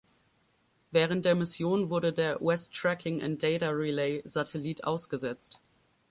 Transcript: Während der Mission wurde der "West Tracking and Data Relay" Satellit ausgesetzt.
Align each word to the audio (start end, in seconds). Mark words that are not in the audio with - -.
Während 0.89 1.25
der 1.25 1.35
Mission 1.35 1.91
wurde 1.91 2.11
der 2.11 2.41
"West 2.41 2.73
Tracking 2.73 3.21
and 3.21 3.43
Data 3.43 3.69
Relay" 3.69 4.23
Satellit 4.25 4.83
ausgesetzt. 4.83 5.59